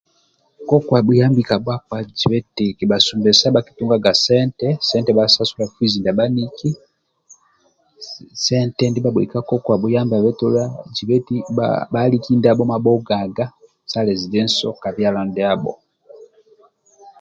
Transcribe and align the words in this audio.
Koko 0.69 0.91
abhuyambi 0.99 1.41
bhakpa 1.67 1.97
jiba 2.17 2.35
eti 2.41 2.65
kabhasumbesa 2.77 3.45
bhakitungaga 3.55 4.11
sente 4.25 4.67
sente 4.89 5.11
basasula 5.17 5.65
fizi 5.73 5.97
ndia 5.99 6.17
bhaniki 6.17 6.69
sente 8.45 8.83
ndia 8.87 9.03
bhabhoi 9.03 9.31
ka 9.33 9.39
koko 9.49 9.69
abhuyambabe 9.75 10.29
jiba 10.95 11.13
eti 11.19 11.35
bha 11.93 11.99
aliki 12.05 12.31
ndabho 12.37 12.63
mabhongaga 12.71 13.45
sa 13.91 13.99
lezidenso 14.07 14.67
ka 14.81 14.89
byalo 14.95 15.19
ndiabho 15.29 15.73